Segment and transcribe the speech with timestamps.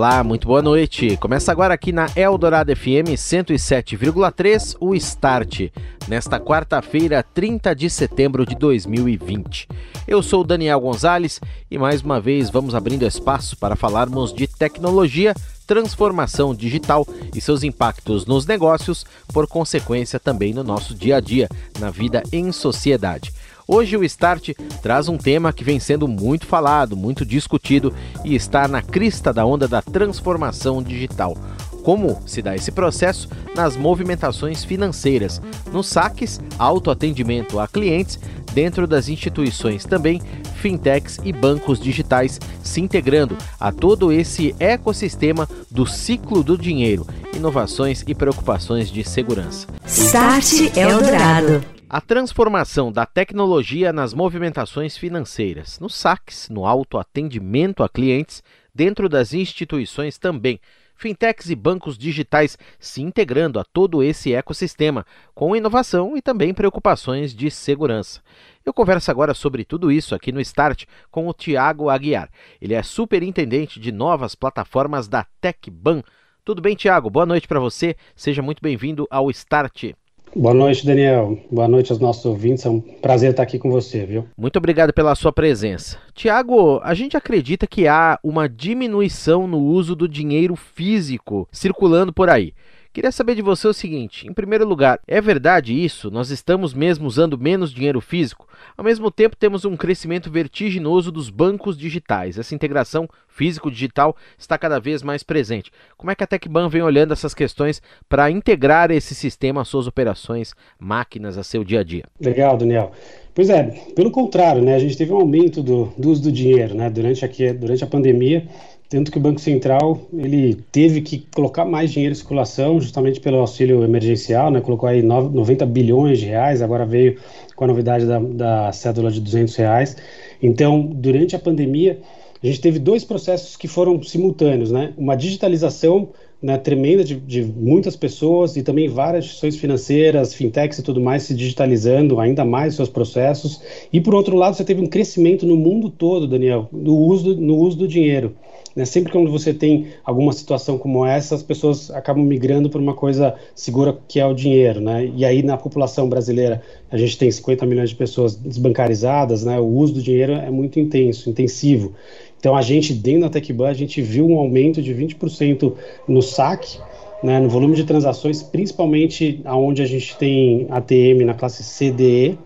[0.00, 1.14] Olá, muito boa noite.
[1.18, 5.68] Começa agora aqui na Eldorado FM 107,3 o Start,
[6.08, 9.68] nesta quarta-feira, 30 de setembro de 2020.
[10.08, 11.38] Eu sou Daniel Gonzalez
[11.70, 15.34] e mais uma vez vamos abrindo espaço para falarmos de tecnologia,
[15.66, 21.46] transformação digital e seus impactos nos negócios, por consequência também no nosso dia a dia,
[21.78, 23.34] na vida em sociedade.
[23.72, 24.50] Hoje o Start
[24.82, 29.46] traz um tema que vem sendo muito falado, muito discutido e está na crista da
[29.46, 31.36] onda da transformação digital.
[31.84, 35.40] Como se dá esse processo nas movimentações financeiras,
[35.72, 38.18] nos saques, autoatendimento a clientes,
[38.52, 40.20] dentro das instituições também,
[40.56, 48.02] fintechs e bancos digitais se integrando a todo esse ecossistema do ciclo do dinheiro, inovações
[48.04, 49.68] e preocupações de segurança.
[49.86, 51.79] Start Eldorado.
[51.92, 59.34] A transformação da tecnologia nas movimentações financeiras, nos saques, no autoatendimento a clientes, dentro das
[59.34, 60.60] instituições também.
[60.94, 65.04] Fintechs e bancos digitais se integrando a todo esse ecossistema,
[65.34, 68.22] com inovação e também preocupações de segurança.
[68.64, 72.30] Eu converso agora sobre tudo isso aqui no Start com o Tiago Aguiar.
[72.60, 76.04] Ele é superintendente de novas plataformas da TecBan.
[76.44, 77.10] Tudo bem, Tiago?
[77.10, 77.96] Boa noite para você.
[78.14, 79.92] Seja muito bem-vindo ao Start.
[80.34, 81.36] Boa noite, Daniel.
[81.50, 82.64] Boa noite aos nossos ouvintes.
[82.64, 84.26] É um prazer estar aqui com você, viu?
[84.38, 85.98] Muito obrigado pela sua presença.
[86.14, 92.30] Tiago, a gente acredita que há uma diminuição no uso do dinheiro físico circulando por
[92.30, 92.54] aí.
[92.92, 96.10] Queria saber de você o seguinte: em primeiro lugar, é verdade isso?
[96.10, 98.48] Nós estamos mesmo usando menos dinheiro físico?
[98.76, 102.36] Ao mesmo tempo, temos um crescimento vertiginoso dos bancos digitais.
[102.36, 105.70] Essa integração físico-digital está cada vez mais presente.
[105.96, 109.86] Como é que a TecBan vem olhando essas questões para integrar esse sistema às suas
[109.86, 112.04] operações, máquinas, a seu dia a dia?
[112.20, 112.90] Legal, Daniel.
[113.32, 113.62] Pois é,
[113.94, 117.24] pelo contrário, né, a gente teve um aumento do, do uso do dinheiro né, durante,
[117.24, 118.48] aqui, durante a pandemia
[118.90, 123.38] tanto que o Banco Central ele teve que colocar mais dinheiro em circulação, justamente pelo
[123.38, 124.60] auxílio emergencial, né?
[124.60, 127.16] colocou aí 90 bilhões de reais, agora veio
[127.54, 129.96] com a novidade da, da cédula de 200 reais.
[130.42, 132.00] Então, durante a pandemia,
[132.42, 134.92] a gente teve dois processos que foram simultâneos, né?
[134.98, 136.08] Uma digitalização
[136.42, 141.24] né, tremenda de, de, muitas pessoas e também várias instituições financeiras, fintechs e tudo mais
[141.24, 143.60] se digitalizando ainda mais seus processos.
[143.92, 147.56] E por outro lado, você teve um crescimento no mundo todo, Daniel, no uso, no
[147.56, 148.34] uso do dinheiro.
[148.74, 148.84] Né?
[148.84, 153.34] Sempre quando você tem alguma situação como essa, as pessoas acabam migrando para uma coisa
[153.54, 154.80] segura que é o dinheiro.
[154.80, 155.10] Né?
[155.14, 159.58] E aí na população brasileira a gente tem 50 milhões de pessoas desbancarizadas, né?
[159.58, 161.92] o uso do dinheiro é muito intenso, intensivo.
[162.40, 165.74] Então, a gente, dentro da TecBan, a gente viu um aumento de 20%
[166.08, 166.78] no saque,
[167.22, 172.38] né, no volume de transações, principalmente aonde a gente tem ATM na classe CDE.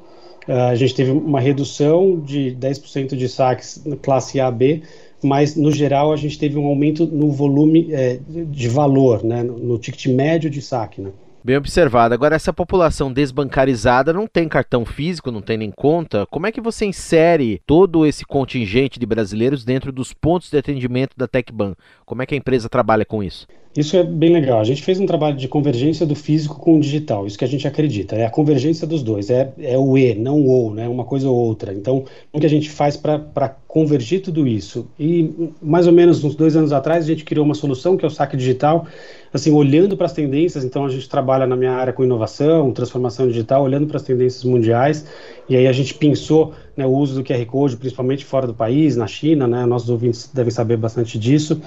[0.49, 4.83] Uh, a gente teve uma redução de 10% de saques na classe AB,
[5.23, 9.79] mas no geral a gente teve um aumento no volume é, de valor, né, no
[9.79, 11.01] ticket médio de saque.
[11.01, 11.11] Né.
[11.47, 12.15] Bem observado.
[12.15, 16.25] Agora, essa população desbancarizada não tem cartão físico, não tem nem conta.
[16.31, 21.15] Como é que você insere todo esse contingente de brasileiros dentro dos pontos de atendimento
[21.19, 21.77] da TecBan?
[22.07, 23.47] Como é que a empresa trabalha com isso?
[23.77, 24.61] Isso é bem legal.
[24.61, 27.49] A gente fez um trabalho de convergência do físico com o digital, isso que a
[27.49, 28.15] gente acredita.
[28.15, 30.89] É a convergência dos dois, é, é o E, não o ou, né?
[30.89, 31.75] uma coisa ou outra.
[31.75, 34.87] Então, o que a gente faz para convergir tudo isso?
[34.99, 38.09] E mais ou menos uns dois anos atrás, a gente criou uma solução que é
[38.09, 38.87] o saque digital,
[39.33, 40.65] assim, olhando para as tendências.
[40.65, 44.45] Então, a gente trabalha na minha área com inovação, transformação digital, olhando para as tendências
[44.45, 45.05] mundiais.
[45.49, 48.97] E aí a gente pensou né, o uso do QR Code, principalmente fora do país,
[48.97, 51.61] na China, né, nossos ouvintes devem saber bastante disso.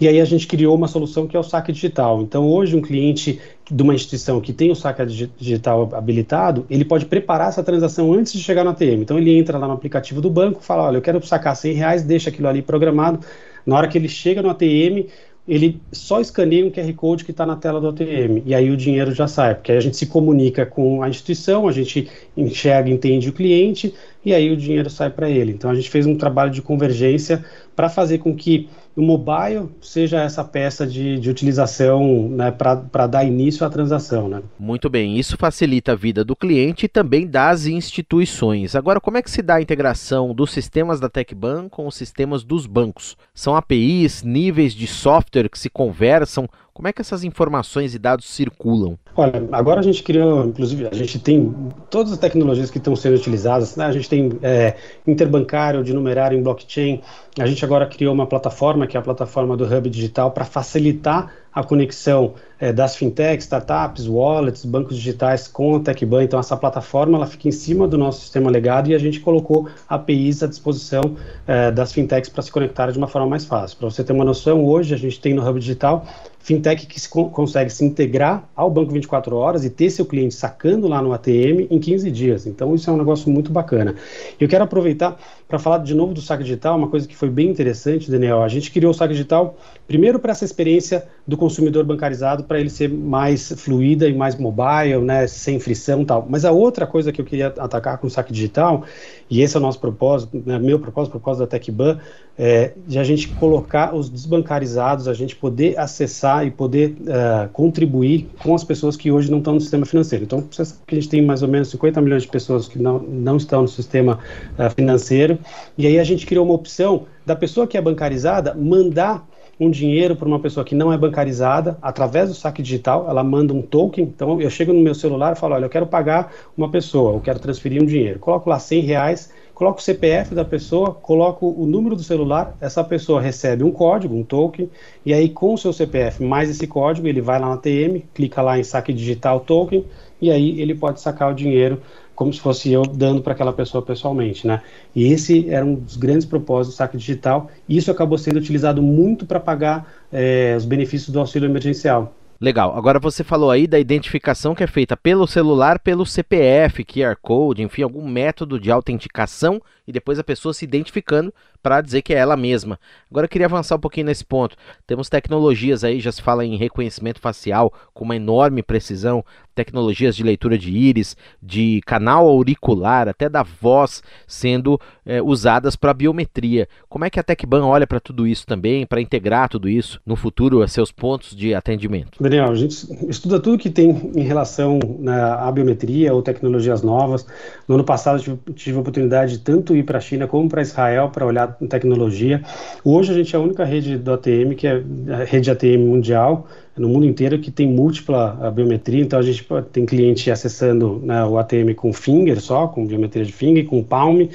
[0.00, 2.22] E aí a gente criou uma solução que é o saque digital.
[2.22, 3.40] Então, hoje, um cliente
[3.70, 8.32] de uma instituição que tem o saque digital habilitado, ele pode preparar essa transação antes
[8.32, 9.02] de chegar no ATM.
[9.02, 12.02] Então, ele entra lá no aplicativo do banco, fala, olha, eu quero sacar 100 reais,
[12.02, 13.20] deixa aquilo ali programado.
[13.66, 15.06] Na hora que ele chega no ATM,
[15.46, 18.76] ele só escaneia um QR Code que está na tela do ATM, e aí o
[18.76, 22.88] dinheiro já sai, porque aí a gente se comunica com a instituição, a gente enxerga,
[22.88, 23.94] entende o cliente,
[24.24, 25.52] e aí o dinheiro sai para ele.
[25.52, 27.44] Então a gente fez um trabalho de convergência
[27.76, 33.24] para fazer com que o mobile seja essa peça de, de utilização né, para dar
[33.24, 34.28] início à transação.
[34.28, 34.42] Né?
[34.58, 38.76] Muito bem, isso facilita a vida do cliente e também das instituições.
[38.76, 42.44] Agora, como é que se dá a integração dos sistemas da TecBan com os sistemas
[42.44, 43.16] dos bancos?
[43.34, 46.48] São APIs, níveis de software que se conversam?
[46.74, 48.98] Como é que essas informações e dados circulam?
[49.16, 51.54] Olha, agora a gente criou, inclusive, a gente tem
[51.88, 53.86] todas as tecnologias que estão sendo utilizadas, né?
[53.86, 54.74] a gente tem é,
[55.06, 57.00] interbancário de numerário em blockchain,
[57.38, 61.32] a gente agora criou uma plataforma, que é a plataforma do Hub Digital, para facilitar
[61.52, 66.24] a conexão é, das fintechs, startups, wallets, bancos digitais com a TechBan.
[66.24, 69.68] Então, essa plataforma ela fica em cima do nosso sistema legado e a gente colocou
[69.88, 71.16] APIs à disposição
[71.46, 73.78] é, das fintechs para se conectarem de uma forma mais fácil.
[73.78, 76.06] Para você ter uma noção, hoje a gente tem no Hub Digital
[76.44, 80.86] fintech que se, consegue se integrar ao banco 24 horas e ter seu cliente sacando
[80.86, 82.46] lá no ATM em 15 dias.
[82.46, 83.94] Então, isso é um negócio muito bacana.
[84.38, 87.48] Eu quero aproveitar para falar de novo do saque digital, uma coisa que foi bem
[87.48, 88.42] interessante, Daniel.
[88.42, 89.56] A gente criou o saque digital
[89.86, 94.98] primeiro para essa experiência do consumidor bancarizado, para ele ser mais fluida e mais mobile,
[95.02, 96.26] né, sem frição e tal.
[96.28, 98.84] Mas a outra coisa que eu queria atacar com o saque digital,
[99.30, 101.98] e esse é o nosso propósito, né, meu propósito, propósito da TecBan,
[102.36, 108.28] é de a gente colocar os desbancarizados, a gente poder acessar e poder uh, contribuir
[108.42, 110.24] com as pessoas que hoje não estão no sistema financeiro.
[110.24, 112.78] Então, você sabe que a gente tem mais ou menos 50 milhões de pessoas que
[112.78, 114.18] não, não estão no sistema
[114.58, 115.33] uh, financeiro,
[115.76, 119.26] e aí a gente criou uma opção da pessoa que é bancarizada mandar
[119.58, 123.52] um dinheiro para uma pessoa que não é bancarizada através do saque digital, ela manda
[123.52, 124.04] um token.
[124.04, 127.20] Então eu chego no meu celular e falo, olha, eu quero pagar uma pessoa, eu
[127.20, 128.18] quero transferir um dinheiro.
[128.18, 132.82] Coloco lá 100 reais, coloco o CPF da pessoa, coloco o número do celular, essa
[132.82, 134.68] pessoa recebe um código, um token,
[135.06, 138.42] e aí com o seu CPF mais esse código, ele vai lá na TM, clica
[138.42, 139.84] lá em saque digital token,
[140.20, 141.80] e aí ele pode sacar o dinheiro
[142.14, 144.62] como se fosse eu dando para aquela pessoa pessoalmente, né?
[144.94, 147.50] E esse era um dos grandes propósitos do saque digital.
[147.68, 152.14] E isso acabou sendo utilizado muito para pagar é, os benefícios do auxílio emergencial.
[152.40, 152.76] Legal.
[152.76, 157.62] Agora você falou aí da identificação que é feita pelo celular, pelo CPF, QR Code,
[157.62, 161.32] enfim, algum método de autenticação e depois a pessoa se identificando
[161.64, 162.78] para dizer que é ela mesma.
[163.10, 164.54] Agora eu queria avançar um pouquinho nesse ponto.
[164.86, 169.24] Temos tecnologias aí, já se fala em reconhecimento facial com uma enorme precisão,
[169.54, 175.94] tecnologias de leitura de íris, de canal auricular, até da voz sendo é, usadas para
[175.94, 176.68] biometria.
[176.86, 180.16] Como é que a TecBan olha para tudo isso também, para integrar tudo isso no
[180.16, 182.22] futuro a seus pontos de atendimento?
[182.22, 187.26] Daniel, a gente estuda tudo que tem em relação né, à biometria ou tecnologias novas.
[187.66, 190.60] No ano passado tive, tive a oportunidade de tanto ir para a China como para
[190.60, 192.42] Israel para olhar tecnologia.
[192.84, 196.46] Hoje a gente é a única rede do ATM, que é a rede ATM mundial,
[196.76, 199.02] no mundo inteiro, que tem múltipla biometria.
[199.02, 203.32] Então a gente tem cliente acessando né, o ATM com finger só, com biometria de
[203.32, 204.26] finger, com palm.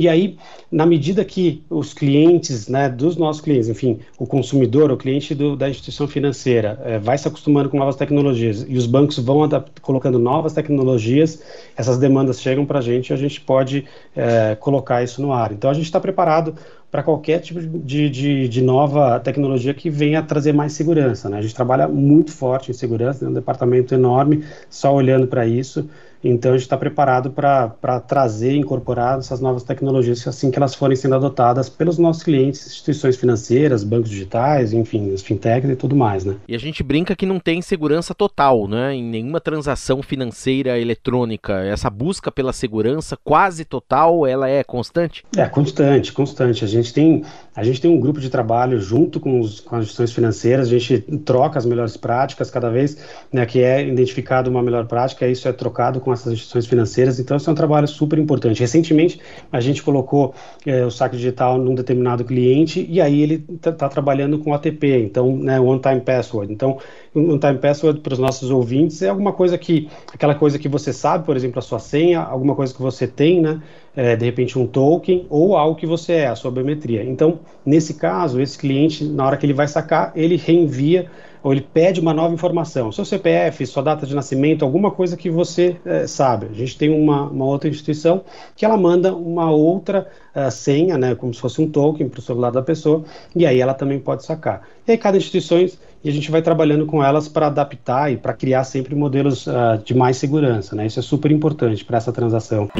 [0.00, 0.38] E aí,
[0.72, 5.54] na medida que os clientes, né, dos nossos clientes, enfim, o consumidor, o cliente do,
[5.54, 9.46] da instituição financeira, é, vai se acostumando com novas tecnologias e os bancos vão
[9.82, 11.42] colocando novas tecnologias,
[11.76, 13.84] essas demandas chegam para a gente e a gente pode
[14.16, 15.52] é, colocar isso no ar.
[15.52, 16.54] Então, a gente está preparado
[16.90, 21.28] para qualquer tipo de, de, de, nova tecnologia que venha trazer mais segurança.
[21.28, 21.36] Né?
[21.36, 25.90] A gente trabalha muito forte em segurança, tem um departamento enorme só olhando para isso.
[26.22, 30.96] Então a gente está preparado para trazer, incorporar essas novas tecnologias assim que elas forem
[30.96, 36.24] sendo adotadas pelos nossos clientes, instituições financeiras, bancos digitais, enfim, os fintechs e tudo mais,
[36.24, 36.36] né?
[36.46, 38.94] E a gente brinca que não tem segurança total, né?
[38.94, 41.52] Em nenhuma transação financeira eletrônica.
[41.64, 45.24] Essa busca pela segurança quase total, ela é constante?
[45.36, 46.64] É constante, constante.
[46.64, 47.24] A gente tem
[47.60, 50.70] a gente tem um grupo de trabalho junto com, os, com as instituições financeiras, a
[50.70, 52.96] gente troca as melhores práticas cada vez
[53.30, 57.20] né, que é identificado uma melhor prática, isso é trocado com essas instituições financeiras.
[57.20, 58.60] Então, isso é um trabalho super importante.
[58.60, 59.20] Recentemente,
[59.52, 60.34] a gente colocou
[60.64, 65.02] é, o saque digital num determinado cliente e aí ele está tá trabalhando com OTP,
[65.02, 66.50] então, né, One Time Password.
[66.50, 66.78] Então,
[67.14, 70.92] um time password para os nossos ouvintes é alguma coisa que, aquela coisa que você
[70.92, 73.60] sabe, por exemplo, a sua senha, alguma coisa que você tem, né?
[74.02, 77.04] É, de repente um token ou algo que você é, a sua biometria.
[77.04, 81.10] Então, nesse caso, esse cliente, na hora que ele vai sacar, ele reenvia
[81.42, 85.30] ou ele pede uma nova informação, seu CPF, sua data de nascimento, alguma coisa que
[85.30, 86.46] você é, sabe.
[86.50, 88.22] A gente tem uma, uma, outra instituição
[88.54, 92.22] que ela manda uma outra uh, senha, né, como se fosse um token para o
[92.22, 93.04] celular da pessoa,
[93.34, 94.62] e aí ela também pode sacar.
[94.86, 95.58] E aí cada instituição
[96.02, 99.78] e a gente vai trabalhando com elas para adaptar e para criar sempre modelos uh,
[99.84, 100.86] de mais segurança, né?
[100.86, 102.70] Isso é super importante para essa transação.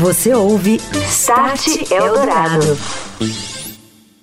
[0.00, 0.76] Você ouve
[1.08, 3.55] Start Eldorado.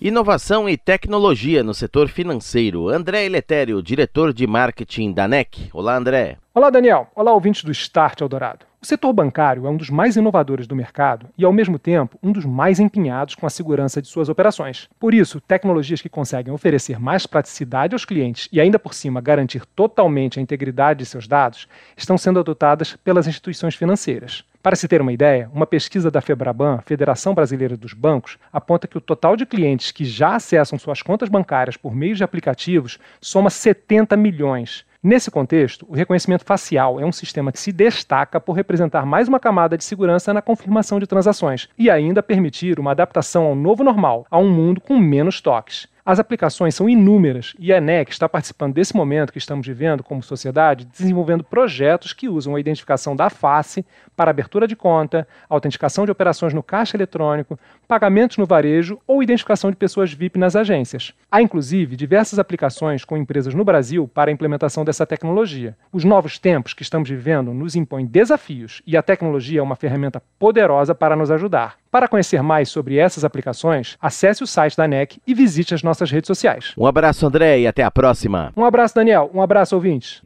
[0.04, 2.90] Inovação e tecnologia no setor financeiro.
[2.90, 5.70] André Eletério, diretor de marketing da NEC.
[5.72, 6.43] Olá, André.
[6.56, 7.08] Olá, Daniel.
[7.16, 8.64] Olá, ouvintes do Start Eldorado.
[8.80, 12.32] O setor bancário é um dos mais inovadores do mercado e, ao mesmo tempo, um
[12.32, 14.88] dos mais empenhados com a segurança de suas operações.
[15.00, 19.66] Por isso, tecnologias que conseguem oferecer mais praticidade aos clientes e, ainda por cima, garantir
[19.66, 21.68] totalmente a integridade de seus dados
[21.98, 24.46] estão sendo adotadas pelas instituições financeiras.
[24.62, 28.98] Para se ter uma ideia, uma pesquisa da Febraban, Federação Brasileira dos Bancos, aponta que
[28.98, 33.50] o total de clientes que já acessam suas contas bancárias por meio de aplicativos soma
[33.50, 34.86] 70 milhões.
[35.06, 39.38] Nesse contexto, o reconhecimento facial é um sistema que se destaca por representar mais uma
[39.38, 44.26] camada de segurança na confirmação de transações e ainda permitir uma adaptação ao novo normal,
[44.32, 45.90] a um mundo com menos toques.
[46.06, 50.22] As aplicações são inúmeras e a ENEC está participando desse momento que estamos vivendo como
[50.22, 56.12] sociedade, desenvolvendo projetos que usam a identificação da face para abertura de conta, autenticação de
[56.12, 57.58] operações no caixa eletrônico,
[57.88, 61.14] pagamentos no varejo ou identificação de pessoas VIP nas agências.
[61.32, 65.78] Há inclusive diversas aplicações com empresas no Brasil para a implementação dessa tecnologia.
[65.90, 70.22] Os novos tempos que estamos vivendo nos impõem desafios e a tecnologia é uma ferramenta
[70.38, 71.83] poderosa para nos ajudar.
[71.94, 76.10] Para conhecer mais sobre essas aplicações, acesse o site da NEC e visite as nossas
[76.10, 76.74] redes sociais.
[76.76, 78.52] Um abraço, André, e até a próxima.
[78.58, 79.30] Um abraço, Daniel.
[79.32, 80.24] Um abraço, ouvintes.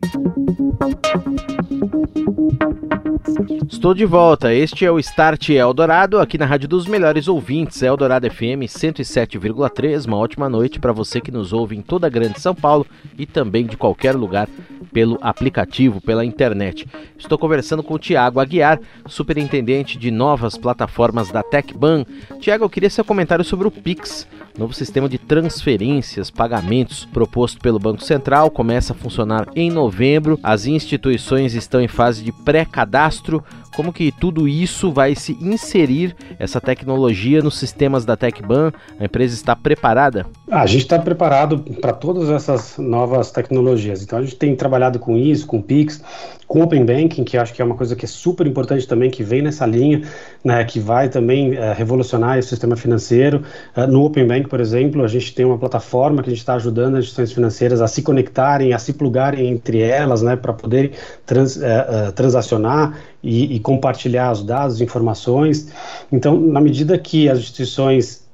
[3.69, 4.53] Estou de volta.
[4.53, 10.07] Este é o Start Eldorado, aqui na Rádio dos Melhores Ouvintes, Eldorado FM 107,3.
[10.07, 13.25] Uma ótima noite para você que nos ouve em toda a Grande São Paulo e
[13.25, 14.47] também de qualquer lugar
[14.93, 16.87] pelo aplicativo, pela internet.
[17.17, 22.05] Estou conversando com o Tiago Aguiar, superintendente de novas plataformas da TecBan.
[22.39, 24.25] Tiago, eu queria seu comentário sobre o Pix,
[24.57, 30.39] novo sistema de transferências, pagamentos proposto pelo Banco Central, começa a funcionar em novembro.
[30.41, 33.43] As instituições estão em fase de pré-cadastro.
[33.77, 38.73] Como que tudo isso vai se inserir, essa tecnologia, nos sistemas da TecBan?
[38.99, 40.25] A empresa está preparada?
[40.49, 44.01] a gente está preparado para todas essas novas tecnologias.
[44.01, 46.01] Então a gente tem trabalhado com isso, com Pix,
[46.47, 49.21] com Open Banking, que acho que é uma coisa que é super importante também, que
[49.21, 50.01] vem nessa linha,
[50.43, 53.43] né, que vai também é, revolucionar o sistema financeiro.
[53.75, 56.53] Uh, no Open Bank, por exemplo, a gente tem uma plataforma que a gente está
[56.53, 60.91] ajudando as instituições financeiras a se conectarem, a se plugarem entre elas, né, para poderem
[61.25, 65.71] trans, uh, transacionar e, e, compartilhar os dados, informações.
[66.11, 68.25] Então, na medida que as instituições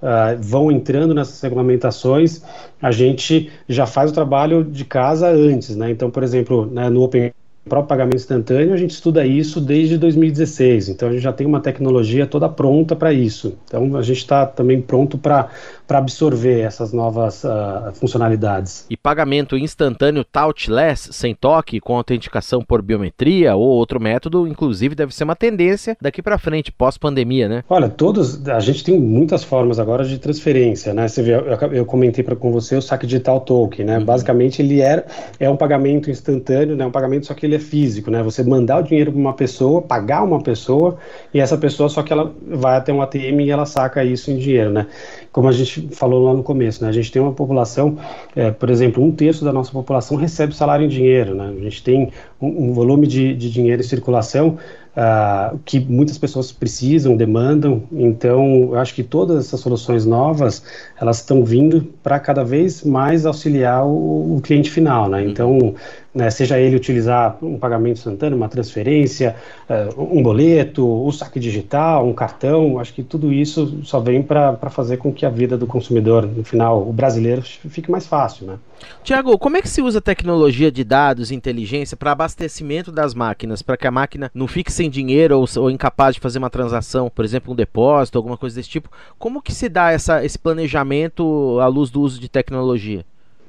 [0.41, 2.41] vão entrando nessas regulamentações,
[2.81, 5.89] a gente já faz o trabalho de casa antes, né?
[5.89, 7.31] Então, por exemplo, né, no Open
[7.67, 11.61] próprio pagamento instantâneo, a gente estuda isso desde 2016, então a gente já tem uma
[11.61, 13.57] tecnologia toda pronta para isso.
[13.65, 15.49] Então a gente está também pronto para
[15.97, 18.85] absorver essas novas uh, funcionalidades.
[18.89, 25.15] E pagamento instantâneo touchless, sem toque, com autenticação por biometria ou outro método, inclusive deve
[25.15, 27.63] ser uma tendência daqui para frente, pós-pandemia, né?
[27.69, 31.07] Olha, todos, a gente tem muitas formas agora de transferência, né?
[31.07, 33.97] Você vê, eu, eu comentei pra, com você o saque digital token, né?
[33.99, 34.05] Uhum.
[34.05, 35.05] Basicamente ele é,
[35.39, 36.85] é um pagamento instantâneo, né?
[36.85, 38.23] Um pagamento só que ele ele é físico, né?
[38.23, 40.97] Você mandar o dinheiro para uma pessoa, pagar uma pessoa,
[41.33, 44.37] e essa pessoa só que ela vai até um ATM e ela saca isso em
[44.37, 44.87] dinheiro, né?
[45.31, 46.89] Como a gente falou lá no começo, né?
[46.89, 47.97] A gente tem uma população,
[48.35, 51.53] é, por exemplo, um terço da nossa população recebe salário em dinheiro, né?
[51.57, 52.11] A gente tem
[52.41, 54.57] um, um volume de, de dinheiro em circulação
[54.95, 57.83] uh, que muitas pessoas precisam, demandam.
[57.91, 60.63] Então, eu acho que todas essas soluções novas,
[60.99, 65.23] elas estão vindo para cada vez mais auxiliar o, o cliente final, né?
[65.23, 65.75] Então,
[66.13, 69.35] né, seja ele utilizar um pagamento instantâneo, uma transferência,
[69.69, 74.21] uh, um boleto, o um saque digital, um cartão, acho que tudo isso só vem
[74.21, 78.45] para fazer com que a vida do consumidor, no final, o brasileiro, fique mais fácil,
[78.45, 78.57] né?
[79.03, 83.77] Tiago, como é que se usa tecnologia de dados, inteligência para abastecimento das máquinas, para
[83.77, 87.25] que a máquina não fique sem dinheiro ou, ou, incapaz de fazer uma transação, por
[87.25, 88.89] exemplo, um depósito, alguma coisa desse tipo?
[89.17, 93.05] Como que se dá essa, esse planejamento à luz do uso de tecnologia?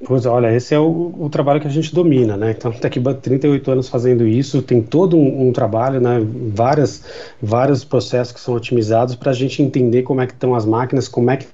[0.07, 2.51] Pois olha, esse é o, o, trabalho que a gente domina, né?
[2.51, 6.21] Então, tá aqui 38 anos fazendo isso, tem todo um, um trabalho, né?
[6.53, 7.05] Várias,
[7.41, 11.09] vários processos que são otimizados para a gente entender como é que estão as máquinas,
[11.09, 11.47] como é que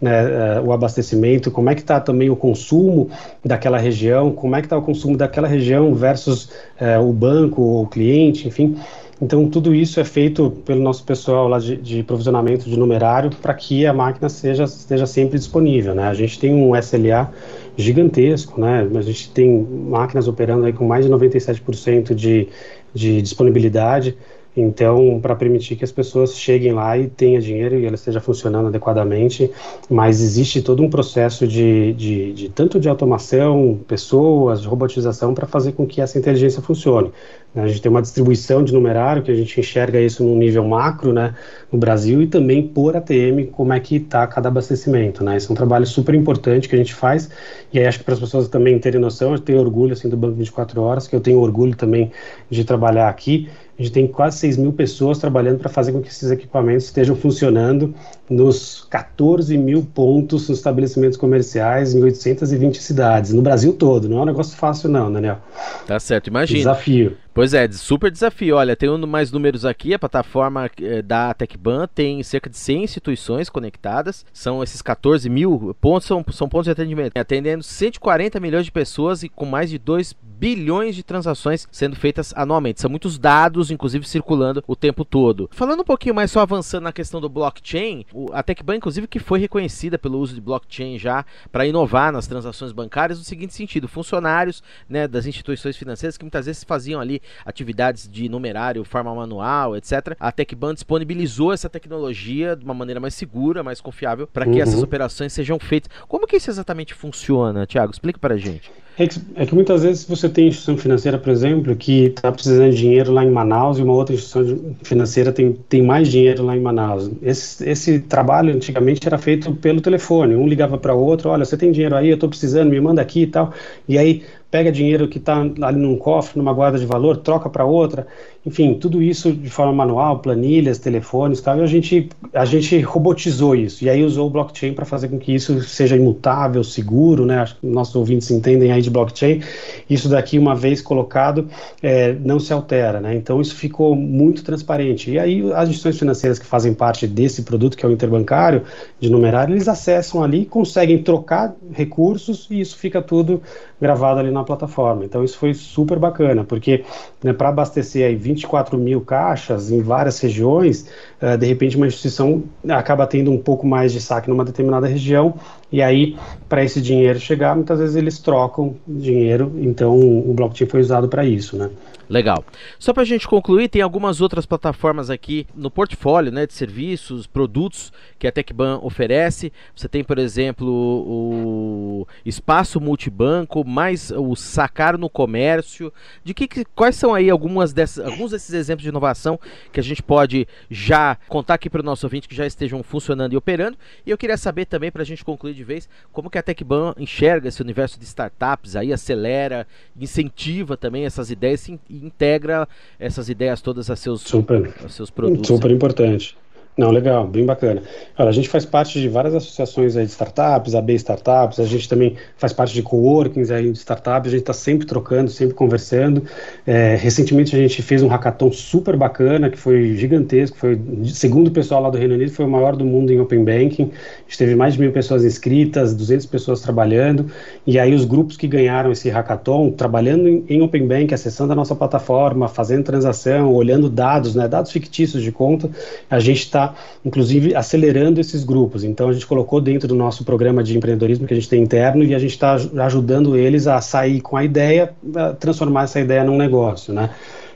[0.00, 3.10] né, uh, o abastecimento, como é que está também o consumo
[3.44, 6.44] daquela região, como é que está o consumo daquela região versus
[6.80, 8.76] uh, o banco, o cliente, enfim.
[9.20, 13.54] Então, tudo isso é feito pelo nosso pessoal lá de, de provisionamento de numerário para
[13.54, 15.94] que a máquina seja, esteja sempre disponível.
[15.94, 16.04] Né?
[16.04, 17.30] A gente tem um SLA
[17.76, 18.88] gigantesco, né?
[18.94, 22.48] a gente tem máquinas operando aí com mais de 97% de,
[22.92, 24.16] de disponibilidade.
[24.56, 28.68] Então, para permitir que as pessoas cheguem lá e tenham dinheiro e ela esteja funcionando
[28.68, 29.50] adequadamente,
[29.90, 35.46] mas existe todo um processo de, de, de tanto de automação, pessoas, de robotização para
[35.46, 37.10] fazer com que essa inteligência funcione.
[37.54, 41.12] A gente tem uma distribuição de numerário que a gente enxerga isso no nível macro,
[41.12, 41.34] né,
[41.70, 45.36] no Brasil e também por ATM como é que está cada abastecimento, né?
[45.36, 47.30] Isso é um trabalho super importante que a gente faz
[47.72, 50.16] e aí acho que para as pessoas também terem noção, eu tenho orgulho assim do
[50.16, 52.10] Banco 24 Horas, que eu tenho orgulho também
[52.50, 53.48] de trabalhar aqui.
[53.78, 57.16] A gente tem quase 6 mil pessoas trabalhando para fazer com que esses equipamentos estejam
[57.16, 57.92] funcionando
[58.30, 64.08] nos 14 mil pontos nos estabelecimentos comerciais em 820 cidades, no Brasil todo.
[64.08, 65.38] Não é um negócio fácil, não, Daniel.
[65.86, 66.58] Tá certo, imagina.
[66.58, 67.16] Desafio.
[67.34, 68.54] Pois é, super desafio.
[68.54, 69.92] Olha, tem mais números aqui.
[69.92, 74.24] A plataforma eh, da TecBan tem cerca de 100 instituições conectadas.
[74.32, 79.24] São esses 14 mil pontos, são, são pontos de atendimento, atendendo 140 milhões de pessoas
[79.24, 82.80] e com mais de 2 bilhões de transações sendo feitas anualmente.
[82.80, 85.48] São muitos dados, inclusive, circulando o tempo todo.
[85.52, 89.40] Falando um pouquinho mais, só avançando na questão do blockchain, a TecBan, inclusive, que foi
[89.40, 94.62] reconhecida pelo uso de blockchain já para inovar nas transações bancárias no seguinte sentido: funcionários
[94.88, 100.16] né, das instituições financeiras que muitas vezes faziam ali atividades de numerário, forma manual, etc.
[100.18, 104.60] A TecBan disponibilizou essa tecnologia de uma maneira mais segura, mais confiável, para que uhum.
[104.60, 105.90] essas operações sejam feitas.
[106.08, 107.92] Como que isso exatamente funciona, Tiago?
[107.92, 108.70] Explica para a gente.
[108.96, 112.70] É que, é que, muitas vezes você tem instituição financeira, por exemplo, que está precisando
[112.70, 116.56] de dinheiro lá em Manaus e uma outra instituição financeira tem, tem mais dinheiro lá
[116.56, 117.10] em Manaus.
[117.20, 120.36] Esse, esse trabalho antigamente era feito pelo telefone.
[120.36, 123.02] Um ligava para o outro: olha, você tem dinheiro aí, eu estou precisando, me manda
[123.02, 123.52] aqui e tal.
[123.88, 127.64] E aí pega dinheiro que está ali num cofre, numa guarda de valor, troca para
[127.64, 128.06] outra,
[128.46, 133.54] enfim, tudo isso de forma manual, planilhas, telefones, tal, e a gente a gente robotizou
[133.54, 137.38] isso e aí usou o blockchain para fazer com que isso seja imutável, seguro, né?
[137.38, 139.40] Acho que nossos ouvintes entendem aí de blockchain.
[139.88, 141.48] Isso daqui uma vez colocado
[141.82, 143.14] é, não se altera, né?
[143.14, 145.10] Então isso ficou muito transparente.
[145.10, 148.62] E aí as instituições financeiras que fazem parte desse produto que é o interbancário
[149.00, 153.40] de numerário, eles acessam ali, conseguem trocar recursos e isso fica tudo
[153.80, 155.04] gravado ali na plataforma.
[155.04, 156.84] Então isso foi super bacana, porque
[157.22, 160.88] né, para abastecer aí 24 mil caixas em várias regiões,
[161.24, 165.34] uh, de repente uma instituição acaba tendo um pouco mais de saque numa determinada região,
[165.72, 166.16] e aí
[166.48, 171.24] para esse dinheiro chegar, muitas vezes eles trocam dinheiro, então o blockchain foi usado para
[171.24, 171.70] isso, né?
[172.08, 172.44] Legal.
[172.78, 177.26] Só para a gente concluir, tem algumas outras plataformas aqui no portfólio né, de serviços,
[177.26, 179.52] produtos que a TecBan oferece.
[179.74, 185.92] Você tem, por exemplo, o Espaço Multibanco, mais o Sacar no Comércio.
[186.22, 189.38] De que, quais são aí algumas dessas, alguns desses exemplos de inovação
[189.72, 193.32] que a gente pode já contar aqui para o nosso ouvinte que já estejam funcionando
[193.32, 193.76] e operando?
[194.06, 196.94] E eu queria saber também, para a gente concluir de vez, como que a TecBan
[196.98, 199.66] enxerga esse universo de startups, aí acelera,
[199.98, 202.68] incentiva também essas ideias e integra
[202.98, 205.46] essas ideias todas a seus, super, a seus produtos.
[205.46, 206.36] Super importante.
[206.76, 207.82] Não, legal, bem bacana.
[208.18, 211.88] Olha, a gente faz parte de várias associações aí de startups, AB Startups, a gente
[211.88, 216.24] também faz parte de coworkings aí de startups, a gente está sempre trocando, sempre conversando.
[216.66, 221.50] É, recentemente a gente fez um hackathon super bacana, que foi gigantesco, foi, segundo o
[221.52, 223.92] pessoal lá do Reino Unido, foi o maior do mundo em Open Banking.
[223.92, 227.30] A gente teve mais de mil pessoas inscritas, 200 pessoas trabalhando,
[227.64, 231.56] e aí os grupos que ganharam esse hackathon, trabalhando em, em Open Banking, acessando a
[231.56, 235.70] nossa plataforma, fazendo transação, olhando dados, né, dados fictícios de conta,
[236.10, 236.63] a gente está
[237.04, 238.84] inclusive, acelerando esses grupos.
[238.84, 242.04] Então, a gente colocou dentro do nosso programa de empreendedorismo que a gente tem interno
[242.04, 246.22] e a gente está ajudando eles a sair com a ideia, a transformar essa ideia
[246.24, 247.10] num negócio, né?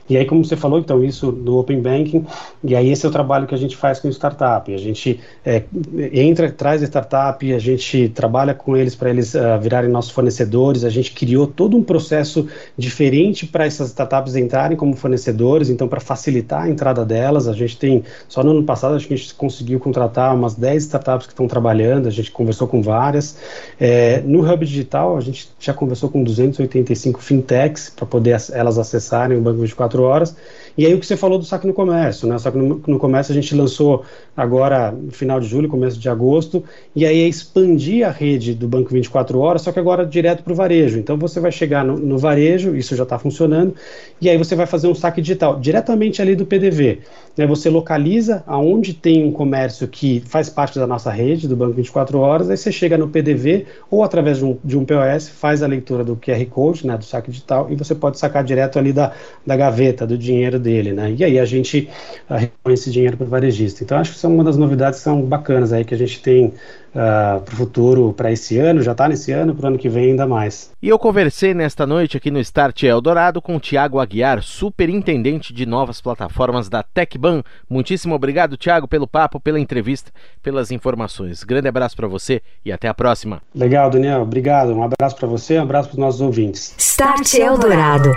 [0.09, 2.25] E aí, como você falou, então, isso do Open Banking,
[2.63, 4.73] e aí esse é o trabalho que a gente faz com startup.
[4.73, 5.63] A gente é,
[6.11, 10.89] entra, traz startup, a gente trabalha com eles para eles uh, virarem nossos fornecedores, a
[10.89, 16.63] gente criou todo um processo diferente para essas startups entrarem como fornecedores, então, para facilitar
[16.63, 19.79] a entrada delas, a gente tem, só no ano passado, acho que a gente conseguiu
[19.79, 23.37] contratar umas 10 startups que estão trabalhando, a gente conversou com várias.
[23.79, 29.37] É, no Hub Digital, a gente já conversou com 285 fintechs para poder elas acessarem
[29.37, 30.35] o Banco 24 24 horas.
[30.77, 32.37] E aí o que você falou do saque no comércio, né?
[32.37, 34.05] Saque no, no comércio a gente lançou
[34.39, 36.63] agora no final de julho, começo de agosto,
[36.95, 40.53] e aí é expandir a rede do Banco 24 Horas, só que agora direto para
[40.53, 40.97] o varejo.
[40.97, 43.75] Então você vai chegar no, no varejo, isso já está funcionando,
[44.21, 46.99] e aí você vai fazer um saque digital diretamente ali do PDV.
[47.37, 47.45] Né?
[47.47, 52.17] Você localiza aonde tem um comércio que faz parte da nossa rede do Banco 24
[52.19, 55.67] Horas, aí você chega no PDV ou através de um, de um POS, faz a
[55.67, 59.13] leitura do QR Code, né, do saque digital, e você pode sacar direto ali da,
[59.45, 61.13] da gaveta, do dinheiro dele, né?
[61.17, 61.89] E aí a gente
[62.29, 63.83] uh, repõe esse dinheiro para o varejista.
[63.83, 66.45] Então acho que são uma das novidades que são bacanas aí que a gente tem
[66.47, 66.53] uh,
[66.95, 69.89] ah, para o futuro, para esse ano, já está nesse ano, para o ano que
[69.89, 70.71] vem ainda mais.
[70.81, 75.65] E eu conversei nesta noite aqui no Start Eldorado com o Tiago Aguiar, superintendente de
[75.65, 77.43] novas plataformas da TecBan.
[77.69, 80.11] Muitíssimo obrigado, Tiago, pelo papo, pela entrevista,
[80.41, 81.43] pelas informações.
[81.43, 83.41] Grande abraço para você e até a próxima.
[83.53, 84.21] Legal, Daniel.
[84.21, 84.73] Obrigado.
[84.73, 86.73] Um abraço para você, um abraço para os nossos ouvintes.
[86.77, 88.11] Start Eldorado.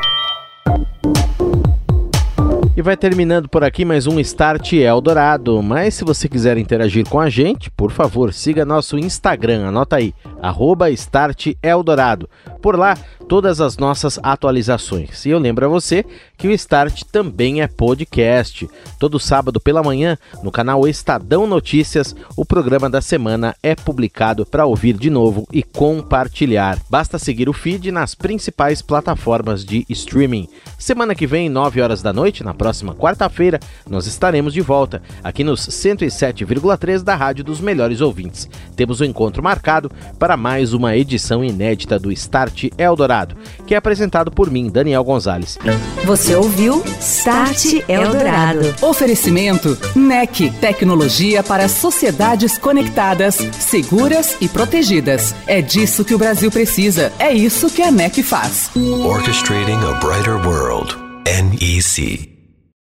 [2.74, 5.62] E vai terminando por aqui mais um Start Eldorado.
[5.62, 10.14] Mas se você quiser interagir com a gente, por favor, siga nosso Instagram, anota aí,
[10.40, 12.26] arroba Start Eldorado.
[12.62, 12.96] Por lá,
[13.28, 15.26] todas as nossas atualizações.
[15.26, 16.04] E eu lembro a você
[16.36, 18.68] que o Start também é podcast.
[18.98, 24.66] Todo sábado pela manhã, no canal Estadão Notícias, o programa da semana é publicado para
[24.66, 26.78] ouvir de novo e compartilhar.
[26.90, 30.48] Basta seguir o feed nas principais plataformas de streaming.
[30.78, 35.42] Semana que vem, 9 horas da noite, na próxima quarta-feira, nós estaremos de volta aqui
[35.42, 38.48] nos 107,3 da Rádio dos Melhores Ouvintes.
[38.76, 42.12] Temos o um encontro marcado para mais uma edição inédita do
[42.52, 43.36] Start Eldorado,
[43.66, 45.58] que é apresentado por mim, Daniel Gonzalez.
[46.04, 48.74] Você ouviu Start Eldorado.
[48.82, 55.34] Oferecimento NEC, tecnologia para sociedades conectadas, seguras e protegidas.
[55.46, 57.12] É disso que o Brasil precisa.
[57.18, 58.70] É isso que a NEC faz.
[58.76, 60.96] Orchestrating a brighter world.
[61.24, 62.31] NEC.